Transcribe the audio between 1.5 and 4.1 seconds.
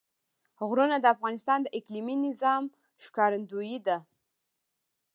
د اقلیمي نظام ښکارندوی ده.